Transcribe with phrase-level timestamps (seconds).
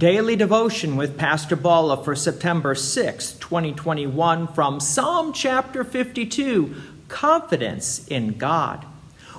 [0.00, 6.74] Daily devotion with Pastor Balla for September 6, 2021, from Psalm chapter 52
[7.08, 8.86] Confidence in God.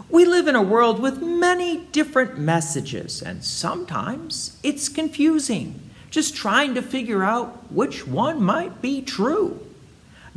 [0.08, 5.80] We live in a world with many different messages, and sometimes it's confusing,
[6.12, 9.68] just trying to figure out which one might be true.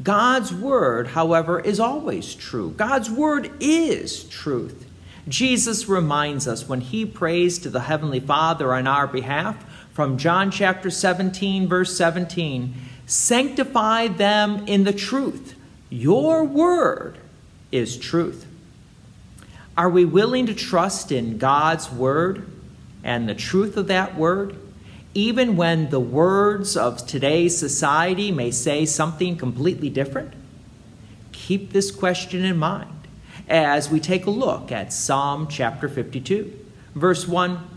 [0.03, 2.71] God's word, however, is always true.
[2.71, 4.87] God's word is truth.
[5.29, 9.63] Jesus reminds us when he prays to the Heavenly Father on our behalf
[9.95, 12.75] from John chapter 17, verse 17
[13.07, 15.55] Sanctify them in the truth.
[15.89, 17.19] Your word
[17.71, 18.47] is truth.
[19.77, 22.51] Are we willing to trust in God's word
[23.05, 24.57] and the truth of that word,
[25.13, 30.33] even when the words of today's society may say something completely different?
[31.33, 32.91] Keep this question in mind
[33.49, 36.53] as we take a look at Psalm chapter 52,
[36.95, 37.74] verse 1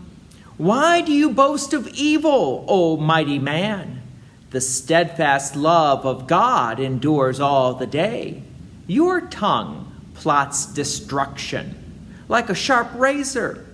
[0.58, 4.02] why do you boast of evil, O mighty man?
[4.50, 8.42] The steadfast love of God endures all the day.
[8.88, 11.88] Your tongue plots destruction
[12.28, 13.64] like a sharp razor,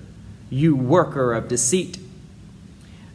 [0.51, 1.99] you worker of deceit.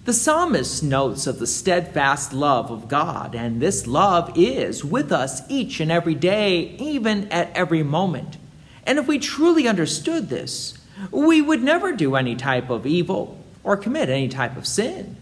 [0.05, 5.41] The psalmist notes of the steadfast love of God, and this love is with us
[5.49, 8.37] each and every day, even at every moment.
[8.85, 10.73] And if we truly understood this,
[11.11, 15.17] we would never do any type of evil or commit any type of sin.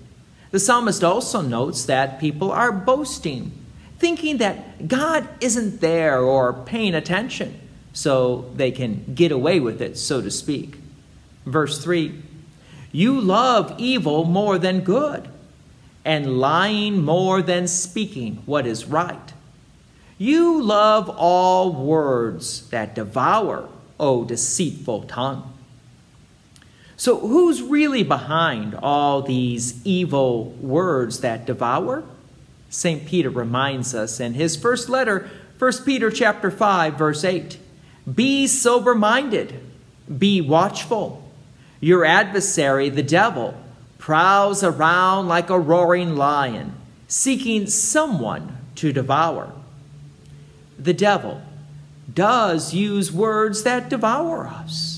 [0.51, 3.51] The psalmist also notes that people are boasting,
[3.99, 7.59] thinking that God isn't there or paying attention,
[7.93, 10.77] so they can get away with it, so to speak.
[11.45, 12.21] Verse 3
[12.91, 15.27] You love evil more than good,
[16.05, 19.33] and lying more than speaking what is right.
[20.17, 25.56] You love all words that devour, O deceitful tongue.
[26.99, 32.03] So, who's really behind all these evil words that devour?
[32.71, 33.05] St.
[33.05, 37.59] Peter reminds us in his first letter, 1 Peter chapter 5, verse 8.
[38.13, 39.59] Be sober minded,
[40.17, 41.23] be watchful.
[41.79, 43.53] Your adversary, the devil,
[43.99, 46.73] prowls around like a roaring lion,
[47.07, 49.51] seeking someone to devour.
[50.79, 51.41] The devil
[52.11, 54.96] does use words that devour us.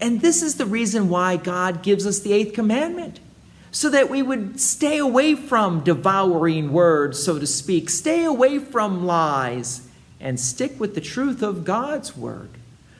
[0.00, 3.20] And this is the reason why God gives us the eighth commandment
[3.70, 9.06] so that we would stay away from devouring words, so to speak, stay away from
[9.06, 9.86] lies,
[10.20, 12.50] and stick with the truth of God's word.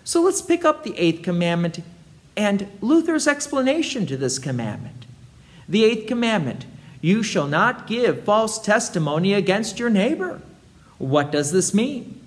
[0.05, 1.81] So let's pick up the eighth commandment
[2.37, 5.07] and Luther's explanation to this commandment.
[5.69, 6.67] The eighth commandment
[7.01, 10.41] you shall not give false testimony against your neighbor.
[10.99, 12.21] What does this mean?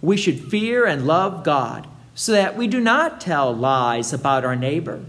[0.00, 4.56] We should fear and love God so that we do not tell lies about our
[4.56, 5.04] neighbor,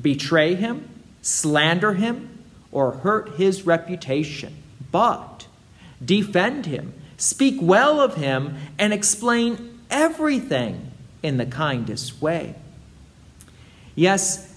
[0.00, 0.88] betray him,
[1.22, 4.56] slander him, or hurt his reputation,
[4.92, 5.46] but
[6.04, 10.90] defend him, speak well of him, and explain everything
[11.22, 12.54] in the kindest way.
[13.94, 14.54] Yes,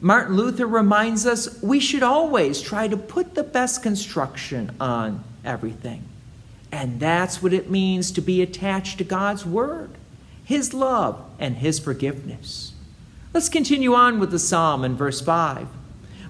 [0.00, 6.04] Martin Luther reminds us we should always try to put the best construction on everything.
[6.72, 9.90] And that's what it means to be attached to God's Word.
[10.44, 12.72] His love, and His forgiveness.
[13.32, 15.66] Let's continue on with the psalm in verse 5.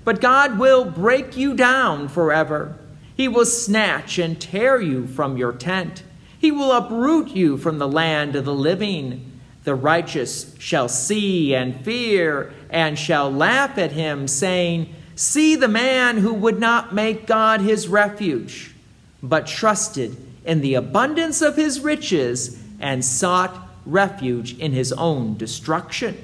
[0.05, 2.77] But God will break you down forever.
[3.17, 6.03] He will snatch and tear you from your tent.
[6.39, 9.33] He will uproot you from the land of the living.
[9.65, 16.19] The righteous shall see and fear and shall laugh at him, saying, See the man
[16.19, 18.75] who would not make God his refuge,
[19.23, 26.17] but trusted in the abundance of his riches and sought refuge in his own destruction.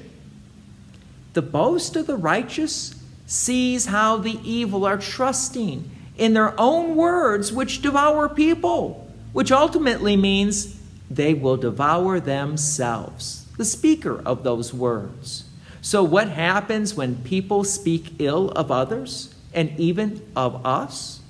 [1.33, 2.95] The boast of the righteous
[3.25, 10.17] sees how the evil are trusting in their own words, which devour people, which ultimately
[10.17, 10.77] means
[11.09, 15.45] they will devour themselves, the speaker of those words.
[15.81, 21.21] So, what happens when people speak ill of others and even of us?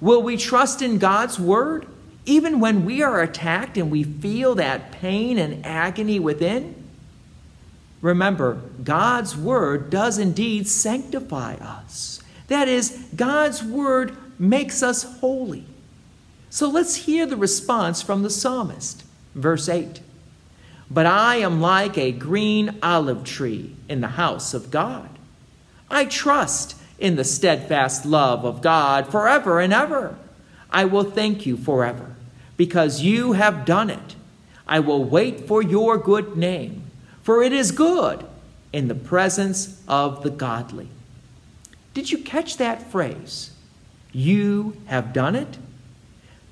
[0.00, 1.86] Will we trust in God's word
[2.26, 6.74] even when we are attacked and we feel that pain and agony within,
[8.00, 12.22] remember, God's word does indeed sanctify us.
[12.48, 15.66] That is, God's word makes us holy.
[16.48, 19.04] So let's hear the response from the psalmist.
[19.34, 20.00] Verse 8
[20.90, 25.10] But I am like a green olive tree in the house of God.
[25.90, 30.16] I trust in the steadfast love of God forever and ever.
[30.70, 32.13] I will thank you forever
[32.56, 34.16] because you have done it.
[34.66, 36.84] I will wait for your good name,
[37.22, 38.24] for it is good
[38.72, 40.88] in the presence of the godly.
[41.92, 43.50] Did you catch that phrase?
[44.12, 45.58] You have done it.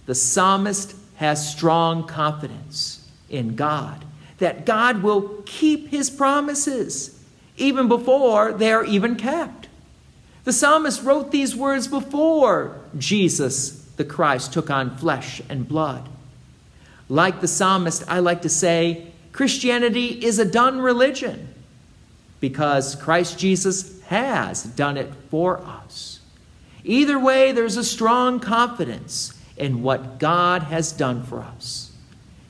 [0.07, 4.05] The psalmist has strong confidence in God
[4.39, 7.17] that God will keep his promises
[7.57, 9.69] even before they are even kept.
[10.43, 16.09] The psalmist wrote these words before Jesus, the Christ, took on flesh and blood.
[17.09, 21.55] Like the psalmist, I like to say Christianity is a done religion
[22.41, 26.21] because Christ Jesus has done it for us.
[26.85, 31.93] Either way, there's a strong confidence in what God has done for us.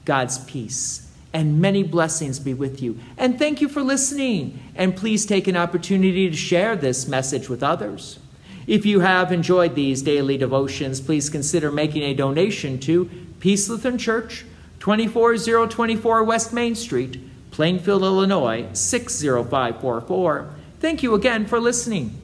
[0.04, 2.98] God's peace and many blessings be with you.
[3.16, 4.60] And thank you for listening.
[4.74, 8.18] And please take an opportunity to share this message with others.
[8.66, 13.10] If you have enjoyed these daily devotions, please consider making a donation to
[13.40, 14.44] Peace Lutheran Church,
[14.78, 17.18] 24024 West Main Street,
[17.50, 20.54] Plainfield, Illinois 60544.
[20.78, 22.18] Thank you again for listening.